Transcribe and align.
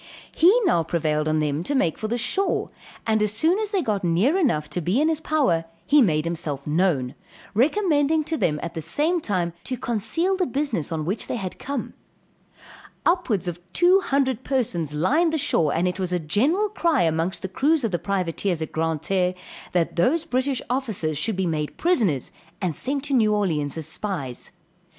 He 0.35 0.51
prevailed 0.87 1.27
on 1.27 1.37
them 1.37 1.61
to 1.61 1.75
make 1.75 1.95
for 1.99 2.07
the 2.07 2.17
shore, 2.17 2.71
and 3.05 3.21
as 3.21 3.31
soon 3.31 3.59
as 3.59 3.69
they 3.69 3.83
got 3.83 4.03
near 4.03 4.35
enough 4.35 4.67
to 4.71 4.81
be 4.81 4.99
in 4.99 5.09
his 5.09 5.19
power, 5.21 5.65
he 5.85 6.01
made 6.01 6.25
himself 6.25 6.65
known, 6.65 7.13
recommending 7.53 8.23
to 8.23 8.35
them 8.35 8.59
at 8.63 8.73
the 8.73 8.81
same 8.81 9.21
time 9.21 9.53
to 9.65 9.77
conceal 9.77 10.35
the 10.35 10.47
business 10.47 10.91
on 10.91 11.05
which 11.05 11.27
they 11.27 11.35
had 11.35 11.59
come. 11.59 11.93
Upwards 13.05 13.47
of 13.47 13.59
two 13.73 13.99
hundred 13.99 14.43
persons 14.43 14.95
lined 14.95 15.31
the 15.33 15.37
shore, 15.37 15.71
and 15.71 15.87
it 15.87 15.99
was 15.99 16.11
a 16.11 16.17
general 16.17 16.69
cry 16.69 17.03
amongst 17.03 17.43
the 17.43 17.47
crews 17.47 17.83
of 17.83 17.91
the 17.91 17.99
privateers 17.99 18.59
at 18.63 18.71
Grand 18.71 19.03
Terre, 19.03 19.35
that 19.73 19.97
those 19.97 20.25
British 20.25 20.63
officers 20.67 21.15
should 21.15 21.35
be 21.35 21.45
made 21.45 21.77
prisoners 21.77 22.31
and 22.59 22.73
sent 22.73 23.03
to 23.03 23.13
New 23.13 23.35
Orleans 23.35 23.77
as 23.77 23.85
spies. 23.85 24.51